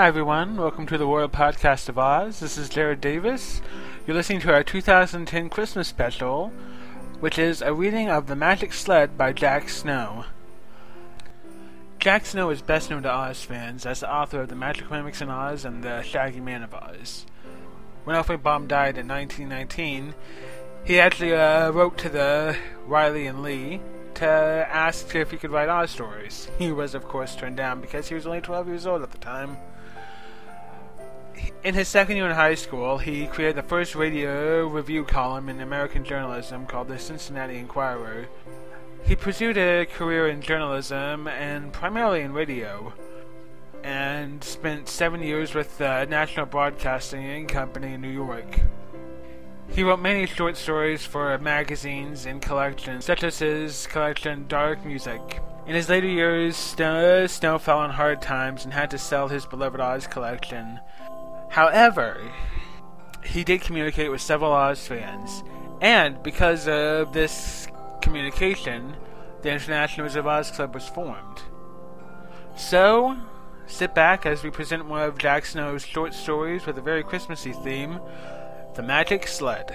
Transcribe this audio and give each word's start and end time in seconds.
Hi, 0.00 0.08
everyone. 0.08 0.56
Welcome 0.56 0.86
to 0.86 0.96
the 0.96 1.04
Royal 1.04 1.28
Podcast 1.28 1.90
of 1.90 1.98
Oz. 1.98 2.40
This 2.40 2.56
is 2.56 2.70
Jared 2.70 3.02
Davis. 3.02 3.60
You're 4.06 4.16
listening 4.16 4.40
to 4.40 4.50
our 4.50 4.64
2010 4.64 5.50
Christmas 5.50 5.88
special, 5.88 6.54
which 7.20 7.38
is 7.38 7.60
a 7.60 7.74
reading 7.74 8.08
of 8.08 8.26
The 8.26 8.34
Magic 8.34 8.72
Sled 8.72 9.18
by 9.18 9.34
Jack 9.34 9.68
Snow. 9.68 10.24
Jack 11.98 12.24
Snow 12.24 12.48
is 12.48 12.62
best 12.62 12.88
known 12.88 13.02
to 13.02 13.12
Oz 13.12 13.42
fans 13.42 13.84
as 13.84 14.00
the 14.00 14.10
author 14.10 14.40
of 14.40 14.48
The 14.48 14.54
Magic 14.54 14.90
Mimics 14.90 15.20
in 15.20 15.28
Oz 15.28 15.66
and 15.66 15.84
The 15.84 16.00
Shaggy 16.00 16.40
Man 16.40 16.62
of 16.62 16.72
Oz. 16.72 17.26
When 18.04 18.16
L. 18.16 18.22
Frank 18.22 18.42
Baum 18.42 18.66
died 18.66 18.96
in 18.96 19.06
1919, 19.06 20.14
he 20.82 20.98
actually 20.98 21.34
uh, 21.34 21.72
wrote 21.72 21.98
to 21.98 22.08
the 22.08 22.56
Reilly 22.86 23.26
and 23.26 23.42
Lee 23.42 23.82
to 24.14 24.26
ask 24.26 25.14
if 25.14 25.30
he 25.30 25.36
could 25.36 25.50
write 25.50 25.68
Oz 25.68 25.90
stories. 25.90 26.48
He 26.58 26.72
was, 26.72 26.94
of 26.94 27.06
course, 27.06 27.36
turned 27.36 27.58
down 27.58 27.82
because 27.82 28.08
he 28.08 28.14
was 28.14 28.26
only 28.26 28.40
12 28.40 28.66
years 28.66 28.86
old 28.86 29.02
at 29.02 29.10
the 29.10 29.18
time. 29.18 29.58
In 31.62 31.74
his 31.74 31.88
second 31.88 32.16
year 32.16 32.24
in 32.24 32.34
high 32.34 32.54
school, 32.54 32.96
he 32.96 33.26
created 33.26 33.56
the 33.56 33.68
first 33.68 33.94
radio 33.94 34.66
review 34.66 35.04
column 35.04 35.50
in 35.50 35.60
American 35.60 36.04
journalism 36.04 36.64
called 36.64 36.88
the 36.88 36.98
Cincinnati 36.98 37.58
Enquirer. 37.58 38.28
He 39.04 39.14
pursued 39.14 39.58
a 39.58 39.84
career 39.84 40.28
in 40.28 40.40
journalism 40.40 41.28
and 41.28 41.70
primarily 41.70 42.22
in 42.22 42.32
radio, 42.32 42.94
and 43.84 44.42
spent 44.42 44.88
seven 44.88 45.22
years 45.22 45.54
with 45.54 45.76
the 45.76 46.06
National 46.06 46.46
Broadcasting 46.46 47.46
Company 47.46 47.92
in 47.92 48.00
New 48.00 48.08
York. 48.08 48.60
He 49.68 49.82
wrote 49.82 50.00
many 50.00 50.24
short 50.24 50.56
stories 50.56 51.04
for 51.04 51.36
magazines 51.38 52.24
and 52.24 52.40
collections, 52.40 53.04
such 53.04 53.22
as 53.22 53.38
his 53.38 53.86
collection 53.86 54.46
Dark 54.48 54.82
Music. 54.86 55.20
In 55.66 55.74
his 55.74 55.90
later 55.90 56.08
years, 56.08 56.56
Snow, 56.56 57.26
Snow 57.26 57.58
fell 57.58 57.78
on 57.78 57.90
hard 57.90 58.22
times 58.22 58.64
and 58.64 58.72
had 58.72 58.90
to 58.92 58.98
sell 58.98 59.28
his 59.28 59.44
beloved 59.44 59.78
Oz 59.78 60.06
collection. 60.06 60.80
However, 61.50 62.20
he 63.24 63.44
did 63.44 63.60
communicate 63.60 64.10
with 64.10 64.20
several 64.20 64.52
Oz 64.52 64.86
fans, 64.86 65.42
and 65.80 66.22
because 66.22 66.68
of 66.68 67.12
this 67.12 67.66
communication, 68.00 68.96
the 69.42 69.50
International 69.50 70.04
Wizard 70.04 70.20
of 70.20 70.26
Oz 70.28 70.50
Club 70.50 70.74
was 70.74 70.88
formed. 70.88 71.42
So, 72.56 73.16
sit 73.66 73.94
back 73.94 74.26
as 74.26 74.42
we 74.42 74.50
present 74.50 74.86
one 74.86 75.02
of 75.02 75.18
Jack 75.18 75.44
Snow's 75.44 75.84
short 75.84 76.14
stories 76.14 76.66
with 76.66 76.78
a 76.78 76.82
very 76.82 77.02
Christmassy 77.02 77.52
theme 77.52 78.00
The 78.74 78.82
Magic 78.82 79.26
Sled. 79.26 79.74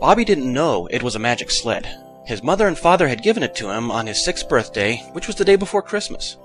Bobby 0.00 0.24
didn't 0.24 0.52
know 0.52 0.86
it 0.88 1.02
was 1.02 1.16
a 1.16 1.20
magic 1.20 1.50
sled. 1.50 1.88
His 2.26 2.42
mother 2.42 2.68
and 2.68 2.78
father 2.78 3.08
had 3.08 3.22
given 3.22 3.42
it 3.42 3.54
to 3.56 3.70
him 3.70 3.90
on 3.90 4.06
his 4.06 4.22
sixth 4.22 4.48
birthday, 4.48 4.98
which 5.12 5.26
was 5.26 5.36
the 5.36 5.46
day 5.46 5.56
before 5.56 5.82
Christmas. 5.82 6.36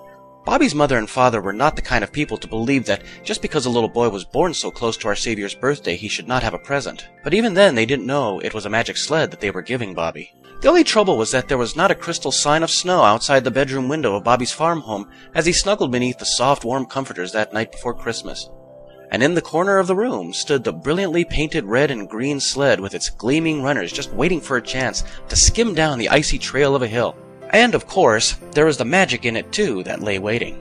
Bobby's 0.45 0.75
mother 0.75 0.97
and 0.97 1.09
father 1.09 1.39
were 1.39 1.53
not 1.53 1.77
the 1.77 1.81
kind 1.81 2.03
of 2.03 2.11
people 2.11 2.37
to 2.37 2.49
believe 2.49 2.85
that 2.85 3.03
just 3.23 3.41
because 3.41 3.65
a 3.65 3.69
little 3.69 3.87
boy 3.87 4.09
was 4.09 4.25
born 4.25 4.53
so 4.53 4.69
close 4.69 4.97
to 4.97 5.07
our 5.07 5.15
Savior's 5.15 5.55
birthday 5.55 5.95
he 5.95 6.09
should 6.09 6.27
not 6.27 6.43
have 6.43 6.53
a 6.53 6.59
present. 6.59 7.07
But 7.23 7.33
even 7.33 7.53
then 7.53 7.75
they 7.75 7.85
didn't 7.85 8.05
know 8.05 8.39
it 8.39 8.53
was 8.53 8.65
a 8.65 8.69
magic 8.69 8.97
sled 8.97 9.31
that 9.31 9.39
they 9.39 9.51
were 9.51 9.61
giving 9.61 9.93
Bobby. 9.93 10.33
The 10.59 10.67
only 10.67 10.83
trouble 10.83 11.17
was 11.17 11.31
that 11.31 11.47
there 11.47 11.57
was 11.57 11.77
not 11.77 11.91
a 11.91 11.95
crystal 11.95 12.31
sign 12.31 12.61
of 12.61 12.71
snow 12.71 13.03
outside 13.03 13.45
the 13.45 13.51
bedroom 13.51 13.87
window 13.87 14.15
of 14.15 14.25
Bobby's 14.25 14.51
farm 14.51 14.81
home 14.81 15.09
as 15.33 15.45
he 15.45 15.53
snuggled 15.53 15.91
beneath 15.91 16.17
the 16.19 16.25
soft 16.25 16.65
warm 16.65 16.87
comforters 16.87 17.31
that 17.31 17.53
night 17.53 17.71
before 17.71 17.93
Christmas. 17.93 18.49
And 19.11 19.23
in 19.23 19.35
the 19.35 19.41
corner 19.41 19.77
of 19.77 19.87
the 19.87 19.95
room 19.95 20.33
stood 20.33 20.65
the 20.65 20.73
brilliantly 20.73 21.23
painted 21.23 21.63
red 21.63 21.89
and 21.89 22.09
green 22.09 22.41
sled 22.41 22.81
with 22.81 22.93
its 22.93 23.09
gleaming 23.09 23.61
runners 23.61 23.93
just 23.93 24.11
waiting 24.11 24.41
for 24.41 24.57
a 24.57 24.61
chance 24.61 25.05
to 25.29 25.35
skim 25.35 25.73
down 25.73 25.99
the 25.99 26.09
icy 26.09 26.37
trail 26.37 26.75
of 26.75 26.81
a 26.81 26.87
hill. 26.87 27.15
And, 27.53 27.75
of 27.75 27.85
course, 27.85 28.33
there 28.53 28.65
was 28.65 28.77
the 28.77 28.85
magic 28.85 29.25
in 29.25 29.37
it, 29.37 29.51
too, 29.51 29.83
that 29.83 30.01
lay 30.01 30.17
waiting. 30.17 30.57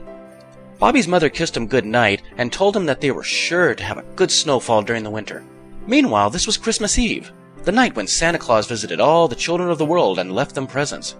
Bobby's 0.77 1.07
mother 1.07 1.29
kissed 1.29 1.57
him 1.57 1.65
good 1.65 1.85
night 1.85 2.21
and 2.37 2.53
told 2.53 2.75
him 2.77 2.85
that 2.85 3.01
they 3.01 3.09
were 3.09 3.23
sure 3.23 3.73
to 3.73 3.83
have 3.83 3.97
a 3.97 4.05
good 4.15 4.29
snowfall 4.29 4.83
during 4.83 5.03
the 5.03 5.09
winter. 5.09 5.43
Meanwhile, 5.87 6.29
this 6.29 6.45
was 6.45 6.55
Christmas 6.55 6.99
Eve, 6.99 7.31
the 7.63 7.71
night 7.71 7.95
when 7.95 8.05
Santa 8.05 8.37
Claus 8.37 8.67
visited 8.67 8.99
all 8.99 9.27
the 9.27 9.35
children 9.35 9.71
of 9.71 9.79
the 9.79 9.85
world 9.85 10.19
and 10.19 10.35
left 10.35 10.53
them 10.53 10.67
presents. 10.67 11.15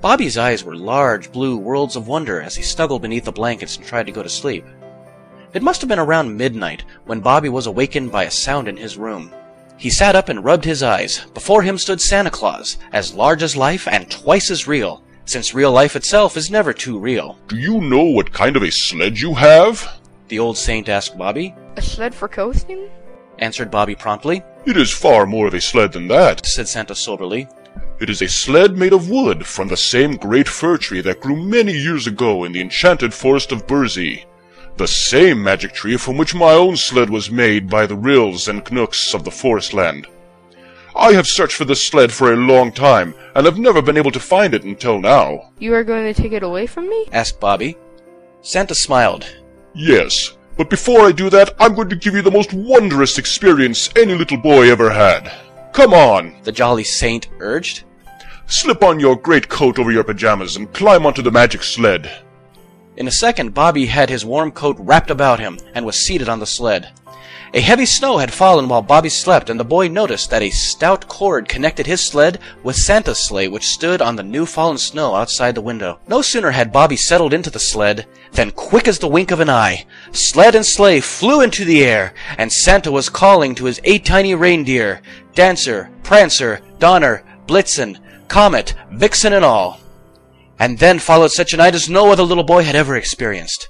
Bobby's 0.00 0.38
eyes 0.38 0.62
were 0.62 0.76
large 0.76 1.32
blue 1.32 1.56
worlds 1.56 1.96
of 1.96 2.06
wonder 2.06 2.40
as 2.40 2.54
he 2.54 2.62
snuggled 2.62 3.02
beneath 3.02 3.24
the 3.24 3.32
blankets 3.32 3.76
and 3.76 3.84
tried 3.84 4.06
to 4.06 4.12
go 4.12 4.22
to 4.22 4.28
sleep. 4.28 4.64
It 5.52 5.62
must 5.62 5.80
have 5.80 5.88
been 5.88 5.98
around 5.98 6.36
midnight 6.36 6.84
when 7.06 7.20
Bobby 7.20 7.48
was 7.48 7.66
awakened 7.66 8.12
by 8.12 8.24
a 8.24 8.30
sound 8.30 8.68
in 8.68 8.76
his 8.76 8.96
room. 8.96 9.32
He 9.78 9.90
sat 9.90 10.14
up 10.14 10.28
and 10.28 10.44
rubbed 10.44 10.64
his 10.64 10.82
eyes. 10.82 11.24
Before 11.34 11.62
him 11.62 11.76
stood 11.76 12.00
Santa 12.00 12.30
Claus, 12.30 12.76
as 12.92 13.14
large 13.14 13.42
as 13.42 13.56
life 13.56 13.88
and 13.88 14.08
twice 14.08 14.50
as 14.50 14.68
real 14.68 15.02
since 15.28 15.54
real 15.54 15.72
life 15.72 15.94
itself 15.94 16.36
is 16.36 16.50
never 16.50 16.72
too 16.72 16.98
real. 16.98 17.38
Do 17.48 17.56
you 17.58 17.80
know 17.80 18.04
what 18.04 18.32
kind 18.32 18.56
of 18.56 18.62
a 18.62 18.70
sled 18.70 19.20
you 19.20 19.34
have? 19.34 20.00
The 20.28 20.38
old 20.38 20.56
saint 20.56 20.88
asked 20.88 21.18
Bobby. 21.18 21.54
A 21.76 21.82
sled 21.82 22.14
for 22.14 22.28
coasting? 22.28 22.88
Answered 23.38 23.70
Bobby 23.70 23.94
promptly. 23.94 24.42
It 24.66 24.76
is 24.76 24.90
far 24.90 25.26
more 25.26 25.46
of 25.46 25.54
a 25.54 25.60
sled 25.60 25.92
than 25.92 26.08
that, 26.08 26.46
said 26.46 26.66
Santa 26.66 26.94
soberly. 26.94 27.46
It 28.00 28.08
is 28.08 28.22
a 28.22 28.28
sled 28.28 28.76
made 28.76 28.92
of 28.92 29.10
wood 29.10 29.46
from 29.46 29.68
the 29.68 29.76
same 29.76 30.16
great 30.16 30.48
fir 30.48 30.78
tree 30.78 31.00
that 31.02 31.20
grew 31.20 31.36
many 31.36 31.72
years 31.72 32.06
ago 32.06 32.44
in 32.44 32.52
the 32.52 32.60
enchanted 32.60 33.12
forest 33.12 33.52
of 33.52 33.66
Burzee. 33.66 34.24
The 34.76 34.88
same 34.88 35.42
magic 35.42 35.74
tree 35.74 35.96
from 35.96 36.16
which 36.16 36.34
my 36.34 36.52
own 36.52 36.76
sled 36.76 37.10
was 37.10 37.30
made 37.30 37.68
by 37.68 37.86
the 37.86 37.96
ryls 37.96 38.48
and 38.48 38.70
knooks 38.70 39.14
of 39.14 39.24
the 39.24 39.30
forest 39.30 39.74
land. 39.74 40.06
I 40.98 41.12
have 41.12 41.28
searched 41.28 41.54
for 41.54 41.64
this 41.64 41.80
sled 41.80 42.12
for 42.12 42.32
a 42.32 42.36
long 42.36 42.72
time, 42.72 43.14
and 43.36 43.46
have 43.46 43.56
never 43.56 43.80
been 43.80 43.96
able 43.96 44.10
to 44.10 44.18
find 44.18 44.52
it 44.52 44.64
until 44.64 45.00
now. 45.00 45.52
You 45.60 45.72
are 45.74 45.84
going 45.84 46.12
to 46.12 46.22
take 46.22 46.32
it 46.32 46.42
away 46.42 46.66
from 46.66 46.88
me? 46.88 47.06
asked 47.12 47.38
Bobby. 47.38 47.76
Santa 48.42 48.74
smiled. 48.74 49.24
Yes, 49.74 50.36
but 50.56 50.68
before 50.68 51.02
I 51.02 51.12
do 51.12 51.30
that, 51.30 51.54
I'm 51.60 51.76
going 51.76 51.88
to 51.90 51.96
give 51.96 52.14
you 52.14 52.22
the 52.22 52.32
most 52.32 52.52
wondrous 52.52 53.16
experience 53.16 53.90
any 53.94 54.14
little 54.14 54.38
boy 54.38 54.72
ever 54.72 54.90
had. 54.90 55.32
Come 55.72 55.94
on, 55.94 56.34
the 56.42 56.50
jolly 56.50 56.82
saint 56.82 57.28
urged. 57.38 57.84
Slip 58.46 58.82
on 58.82 58.98
your 58.98 59.14
great 59.14 59.48
coat 59.48 59.78
over 59.78 59.92
your 59.92 60.02
pajamas 60.02 60.56
and 60.56 60.72
climb 60.72 61.06
onto 61.06 61.22
the 61.22 61.30
magic 61.30 61.62
sled. 61.62 62.10
In 62.98 63.06
a 63.06 63.12
second, 63.12 63.54
Bobby 63.54 63.86
had 63.86 64.10
his 64.10 64.24
warm 64.24 64.50
coat 64.50 64.74
wrapped 64.80 65.12
about 65.12 65.38
him 65.38 65.60
and 65.72 65.86
was 65.86 65.94
seated 65.94 66.28
on 66.28 66.40
the 66.40 66.46
sled. 66.46 66.90
A 67.54 67.60
heavy 67.60 67.86
snow 67.86 68.18
had 68.18 68.32
fallen 68.32 68.68
while 68.68 68.82
Bobby 68.82 69.08
slept, 69.08 69.48
and 69.48 69.60
the 69.60 69.64
boy 69.64 69.86
noticed 69.86 70.30
that 70.30 70.42
a 70.42 70.50
stout 70.50 71.06
cord 71.06 71.48
connected 71.48 71.86
his 71.86 72.00
sled 72.00 72.40
with 72.64 72.74
Santa's 72.74 73.20
sleigh, 73.20 73.46
which 73.46 73.68
stood 73.68 74.02
on 74.02 74.16
the 74.16 74.24
new 74.24 74.44
fallen 74.44 74.78
snow 74.78 75.14
outside 75.14 75.54
the 75.54 75.60
window. 75.60 76.00
No 76.08 76.22
sooner 76.22 76.50
had 76.50 76.72
Bobby 76.72 76.96
settled 76.96 77.32
into 77.32 77.50
the 77.50 77.60
sled 77.60 78.04
than, 78.32 78.50
quick 78.50 78.88
as 78.88 78.98
the 78.98 79.06
wink 79.06 79.30
of 79.30 79.38
an 79.38 79.48
eye, 79.48 79.86
sled 80.10 80.56
and 80.56 80.66
sleigh 80.66 80.98
flew 80.98 81.40
into 81.40 81.64
the 81.64 81.84
air, 81.84 82.14
and 82.36 82.52
Santa 82.52 82.90
was 82.90 83.08
calling 83.08 83.54
to 83.54 83.66
his 83.66 83.80
eight 83.84 84.04
tiny 84.04 84.34
reindeer 84.34 85.02
Dancer, 85.36 85.88
Prancer, 86.02 86.60
Donner, 86.80 87.22
Blitzen, 87.46 87.96
Comet, 88.26 88.74
Vixen, 88.90 89.34
and 89.34 89.44
all. 89.44 89.78
And 90.58 90.78
then 90.78 90.98
followed 90.98 91.32
such 91.32 91.52
a 91.52 91.56
night 91.56 91.74
as 91.74 91.88
no 91.88 92.10
other 92.10 92.24
little 92.24 92.44
boy 92.44 92.64
had 92.64 92.74
ever 92.74 92.96
experienced. 92.96 93.68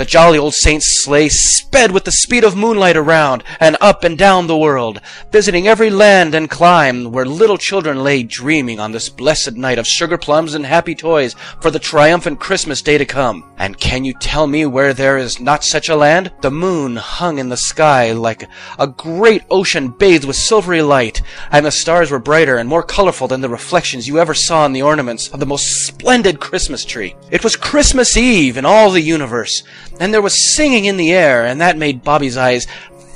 The 0.00 0.06
jolly 0.06 0.38
old 0.38 0.54
saint's 0.54 1.04
sleigh 1.04 1.28
sped 1.28 1.90
with 1.92 2.04
the 2.04 2.10
speed 2.10 2.42
of 2.42 2.56
moonlight 2.56 2.96
around 2.96 3.44
and 3.60 3.76
up 3.82 4.02
and 4.02 4.16
down 4.16 4.46
the 4.46 4.56
world, 4.56 4.98
visiting 5.30 5.68
every 5.68 5.90
land 5.90 6.34
and 6.34 6.48
clime 6.48 7.12
where 7.12 7.26
little 7.26 7.58
children 7.58 8.02
lay 8.02 8.22
dreaming 8.22 8.80
on 8.80 8.92
this 8.92 9.10
blessed 9.10 9.56
night 9.56 9.78
of 9.78 9.86
sugar 9.86 10.16
plums 10.16 10.54
and 10.54 10.64
happy 10.64 10.94
toys 10.94 11.36
for 11.60 11.70
the 11.70 11.78
triumphant 11.78 12.40
Christmas 12.40 12.80
day 12.80 12.96
to 12.96 13.04
come. 13.04 13.44
And 13.58 13.76
can 13.76 14.06
you 14.06 14.14
tell 14.14 14.46
me 14.46 14.64
where 14.64 14.94
there 14.94 15.18
is 15.18 15.38
not 15.38 15.64
such 15.64 15.90
a 15.90 15.96
land? 15.96 16.32
The 16.40 16.50
moon 16.50 16.96
hung 16.96 17.38
in 17.38 17.50
the 17.50 17.58
sky 17.58 18.12
like 18.12 18.48
a 18.78 18.86
great 18.86 19.42
ocean 19.50 19.88
bathed 19.88 20.24
with 20.24 20.36
silvery 20.36 20.80
light, 20.80 21.20
and 21.52 21.66
the 21.66 21.70
stars 21.70 22.10
were 22.10 22.18
brighter 22.18 22.56
and 22.56 22.70
more 22.70 22.82
colorful 22.82 23.28
than 23.28 23.42
the 23.42 23.50
reflections 23.50 24.08
you 24.08 24.18
ever 24.18 24.32
saw 24.32 24.64
in 24.64 24.72
the 24.72 24.80
ornaments 24.80 25.28
of 25.28 25.40
the 25.40 25.46
most 25.46 25.84
splendid 25.84 26.40
Christmas 26.40 26.86
tree. 26.86 27.14
It 27.30 27.44
was 27.44 27.54
Christmas 27.54 28.16
Eve 28.16 28.56
in 28.56 28.64
all 28.64 28.90
the 28.90 29.02
universe 29.02 29.62
and 30.00 30.12
there 30.12 30.22
was 30.22 30.36
singing 30.36 30.86
in 30.86 30.96
the 30.96 31.12
air, 31.12 31.44
and 31.44 31.60
that 31.60 31.78
made 31.78 32.02
Bobby's 32.02 32.36
eyes 32.36 32.66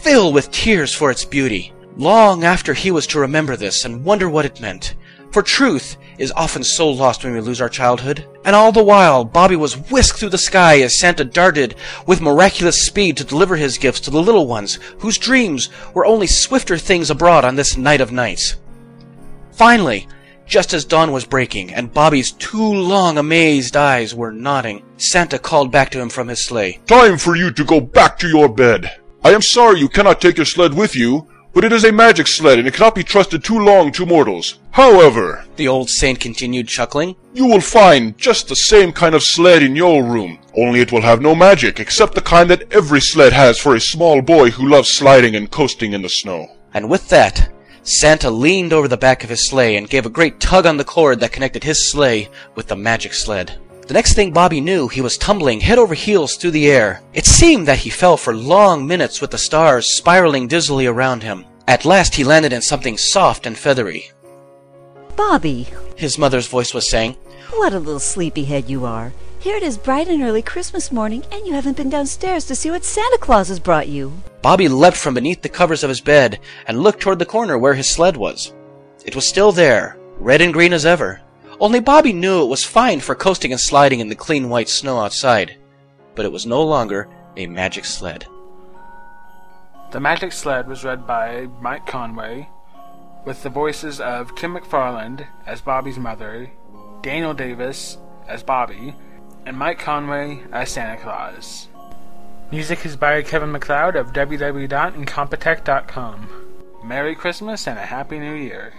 fill 0.02 0.32
with 0.32 0.50
tears 0.52 0.94
for 0.94 1.10
its 1.10 1.24
beauty. 1.24 1.72
Long 1.96 2.44
after 2.44 2.74
he 2.74 2.90
was 2.90 3.06
to 3.08 3.20
remember 3.20 3.56
this 3.56 3.84
and 3.84 4.04
wonder 4.04 4.28
what 4.28 4.44
it 4.44 4.60
meant. 4.60 4.94
For 5.32 5.42
truth 5.42 5.96
is 6.18 6.32
often 6.36 6.62
so 6.62 6.88
lost 6.90 7.24
when 7.24 7.32
we 7.32 7.40
lose 7.40 7.60
our 7.60 7.68
childhood. 7.68 8.26
And 8.44 8.54
all 8.54 8.70
the 8.70 8.84
while, 8.84 9.24
Bobby 9.24 9.56
was 9.56 9.90
whisked 9.90 10.18
through 10.18 10.28
the 10.28 10.38
sky 10.38 10.80
as 10.82 10.94
Santa 10.94 11.24
darted 11.24 11.74
with 12.06 12.20
miraculous 12.20 12.80
speed 12.80 13.16
to 13.16 13.24
deliver 13.24 13.56
his 13.56 13.78
gifts 13.78 14.00
to 14.00 14.10
the 14.10 14.22
little 14.22 14.46
ones 14.46 14.78
whose 14.98 15.18
dreams 15.18 15.70
were 15.92 16.06
only 16.06 16.26
swifter 16.26 16.78
things 16.78 17.10
abroad 17.10 17.44
on 17.44 17.56
this 17.56 17.76
night 17.76 18.00
of 18.00 18.12
nights. 18.12 18.56
Finally, 19.52 20.06
just 20.46 20.72
as 20.74 20.84
dawn 20.84 21.12
was 21.12 21.24
breaking 21.24 21.72
and 21.74 21.92
Bobby's 21.92 22.32
two 22.32 22.72
long 22.74 23.18
amazed 23.18 23.76
eyes 23.76 24.14
were 24.14 24.32
nodding, 24.32 24.82
Santa 24.96 25.38
called 25.38 25.70
back 25.72 25.90
to 25.90 26.00
him 26.00 26.08
from 26.08 26.28
his 26.28 26.40
sleigh. 26.40 26.80
Time 26.86 27.18
for 27.18 27.36
you 27.36 27.50
to 27.52 27.64
go 27.64 27.80
back 27.80 28.18
to 28.18 28.28
your 28.28 28.48
bed. 28.48 28.98
I 29.24 29.30
am 29.32 29.42
sorry 29.42 29.80
you 29.80 29.88
cannot 29.88 30.20
take 30.20 30.36
your 30.36 30.44
sled 30.46 30.74
with 30.74 30.94
you, 30.94 31.26
but 31.54 31.64
it 31.64 31.72
is 31.72 31.84
a 31.84 31.92
magic 31.92 32.26
sled 32.26 32.58
and 32.58 32.66
it 32.68 32.74
cannot 32.74 32.94
be 32.96 33.04
trusted 33.04 33.42
too 33.44 33.58
long 33.58 33.90
to 33.92 34.04
mortals. 34.04 34.58
However, 34.72 35.44
The 35.56 35.68
old 35.68 35.88
saint 35.88 36.18
continued, 36.20 36.66
chuckling. 36.68 37.14
you 37.32 37.46
will 37.46 37.60
find 37.60 38.18
just 38.18 38.48
the 38.48 38.56
same 38.56 38.92
kind 38.92 39.14
of 39.14 39.22
sled 39.22 39.62
in 39.62 39.76
your 39.76 40.02
room, 40.04 40.38
only 40.56 40.80
it 40.80 40.90
will 40.92 41.02
have 41.02 41.22
no 41.22 41.34
magic 41.34 41.78
except 41.80 42.14
the 42.14 42.20
kind 42.20 42.50
that 42.50 42.70
every 42.72 43.00
sled 43.00 43.32
has 43.32 43.56
for 43.58 43.76
a 43.76 43.80
small 43.80 44.20
boy 44.20 44.50
who 44.50 44.68
loves 44.68 44.88
sliding 44.90 45.36
and 45.36 45.50
coasting 45.50 45.92
in 45.92 46.02
the 46.02 46.08
snow. 46.08 46.48
And 46.74 46.90
with 46.90 47.08
that, 47.10 47.50
Santa 47.84 48.30
leaned 48.30 48.72
over 48.72 48.88
the 48.88 48.96
back 48.96 49.22
of 49.22 49.30
his 49.30 49.44
sleigh 49.44 49.76
and 49.76 49.88
gave 49.88 50.06
a 50.06 50.10
great 50.10 50.40
tug 50.40 50.64
on 50.66 50.78
the 50.78 50.84
cord 50.84 51.20
that 51.20 51.32
connected 51.32 51.62
his 51.62 51.86
sleigh 51.86 52.28
with 52.54 52.66
the 52.66 52.76
magic 52.76 53.12
sled. 53.12 53.58
The 53.86 53.94
next 53.94 54.14
thing 54.14 54.32
Bobby 54.32 54.62
knew, 54.62 54.88
he 54.88 55.02
was 55.02 55.18
tumbling 55.18 55.60
head 55.60 55.78
over 55.78 55.92
heels 55.92 56.36
through 56.36 56.52
the 56.52 56.70
air. 56.70 57.02
It 57.12 57.26
seemed 57.26 57.68
that 57.68 57.78
he 57.78 57.90
fell 57.90 58.16
for 58.16 58.34
long 58.34 58.86
minutes 58.86 59.20
with 59.20 59.30
the 59.30 59.38
stars 59.38 59.86
spiraling 59.86 60.48
dizzily 60.48 60.86
around 60.86 61.22
him. 61.22 61.44
At 61.68 61.84
last 61.84 62.14
he 62.14 62.24
landed 62.24 62.54
in 62.54 62.62
something 62.62 62.96
soft 62.96 63.46
and 63.46 63.56
feathery. 63.56 64.10
Bobby, 65.16 65.68
His 65.96 66.18
mother's 66.18 66.48
voice 66.48 66.74
was 66.74 66.88
saying, 66.88 67.16
what 67.52 67.72
a 67.72 67.78
little 67.78 68.00
sleepyhead 68.00 68.68
you 68.68 68.84
are. 68.84 69.12
Here 69.44 69.58
it 69.58 69.62
is 69.62 69.76
bright 69.76 70.08
and 70.08 70.22
early 70.22 70.40
Christmas 70.40 70.90
morning, 70.90 71.22
and 71.30 71.46
you 71.46 71.52
haven't 71.52 71.76
been 71.76 71.90
downstairs 71.90 72.46
to 72.46 72.54
see 72.54 72.70
what 72.70 72.82
Santa 72.82 73.18
Claus 73.20 73.48
has 73.48 73.60
brought 73.60 73.88
you. 73.88 74.14
Bobby 74.40 74.68
leapt 74.68 74.96
from 74.96 75.12
beneath 75.12 75.42
the 75.42 75.50
covers 75.50 75.84
of 75.84 75.90
his 75.90 76.00
bed 76.00 76.40
and 76.66 76.82
looked 76.82 77.00
toward 77.00 77.18
the 77.18 77.26
corner 77.26 77.58
where 77.58 77.74
his 77.74 77.86
sled 77.86 78.16
was. 78.16 78.54
It 79.04 79.14
was 79.14 79.26
still 79.26 79.52
there, 79.52 79.98
red 80.16 80.40
and 80.40 80.50
green 80.50 80.72
as 80.72 80.86
ever. 80.86 81.20
Only 81.60 81.80
Bobby 81.80 82.14
knew 82.14 82.42
it 82.42 82.48
was 82.48 82.64
fine 82.64 83.00
for 83.00 83.14
coasting 83.14 83.52
and 83.52 83.60
sliding 83.60 84.00
in 84.00 84.08
the 84.08 84.14
clean 84.14 84.48
white 84.48 84.70
snow 84.70 84.98
outside. 84.98 85.58
But 86.14 86.24
it 86.24 86.32
was 86.32 86.46
no 86.46 86.62
longer 86.62 87.10
a 87.36 87.46
magic 87.46 87.84
sled. 87.84 88.24
The 89.90 90.00
Magic 90.00 90.32
Sled 90.32 90.66
was 90.66 90.84
read 90.84 91.06
by 91.06 91.48
Mike 91.60 91.86
Conway, 91.86 92.48
with 93.26 93.42
the 93.42 93.50
voices 93.50 94.00
of 94.00 94.36
Kim 94.36 94.54
McFarland 94.54 95.26
as 95.44 95.60
Bobby's 95.60 95.98
mother, 95.98 96.50
Daniel 97.02 97.34
Davis 97.34 97.98
as 98.26 98.42
Bobby, 98.42 98.94
and 99.46 99.56
Mike 99.56 99.78
Conway 99.78 100.42
as 100.52 100.70
Santa 100.70 101.00
Claus. 101.00 101.68
Music 102.50 102.84
is 102.86 102.96
by 102.96 103.22
Kevin 103.22 103.52
MacLeod 103.52 103.96
of 103.96 104.12
www.incompetech.com. 104.12 106.28
Merry 106.84 107.14
Christmas 107.14 107.66
and 107.66 107.78
a 107.78 107.86
Happy 107.86 108.18
New 108.18 108.34
Year. 108.34 108.74